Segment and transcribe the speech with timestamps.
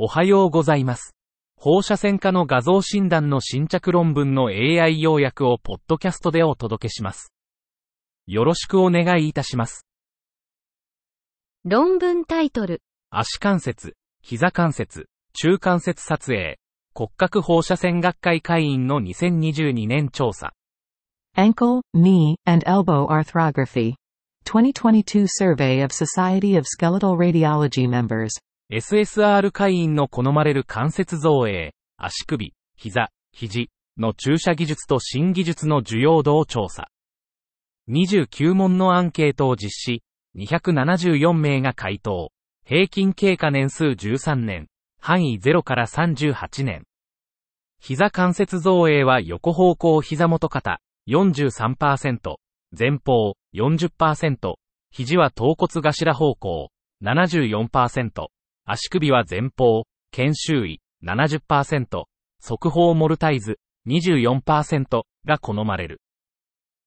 [0.00, 1.16] おはようございます。
[1.56, 7.32] 放射線科の画像診断の新着論文の AI 要約をポッドキャストでお届けします。
[8.28, 9.88] よろしくお願いいたします。
[11.64, 12.80] 論文タイトル、
[13.10, 16.60] 足関節、膝関節、中関節撮影、
[16.94, 20.52] 骨格放射線学会会員の2022年調査。
[21.36, 23.94] Ankle, knee, and elbow arthrography.
[24.44, 28.30] 2022 survey of Society of Skeletal Radiology members.
[28.70, 36.88] SSR 会員の好まれる関節造影、足首、膝、肘の注射技術と新技術の需要度を調査。
[37.88, 40.02] 29問のアンケートを実施、
[40.36, 42.30] 274名が回答。
[42.66, 44.68] 平均経過年数13年、
[45.00, 46.84] 範囲0から38年。
[47.80, 52.36] 膝関節造影は横方向膝元肩43%、
[52.78, 53.34] 前方。
[53.54, 54.56] 40%、
[54.90, 56.70] 肘は頭骨頭方向。
[57.02, 58.26] 74%、
[58.70, 62.04] 足首は前方、肩周囲70%、
[62.38, 66.02] 側方モルタイズ24%が好まれる。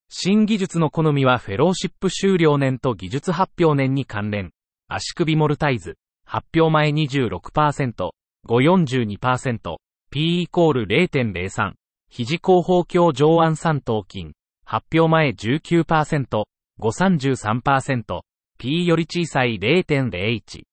[0.08, 4.52] 新技術の好みはフェローシップ修了年と技術発表年に関連。
[4.90, 8.12] 足首モルタイズ、発表前26%、
[8.48, 9.78] 542%、
[10.12, 11.74] P イコール0.03、
[12.10, 14.34] 肘後方鏡上腕三頭筋、
[14.66, 16.44] 発表前19%、
[16.80, 18.22] 533%、
[18.60, 20.71] P より小さい0.01。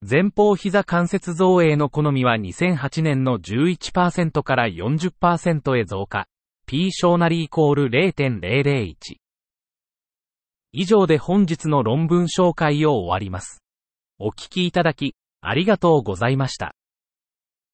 [0.00, 6.28] 前方膝関節造影の好みは2008年の11%から40%へ増加。
[6.66, 8.94] P 小なりイコール0.001。
[10.72, 13.64] 以上で本日の論文紹介を終わります。
[14.20, 16.74] お聞きいただき、ありがとうございました。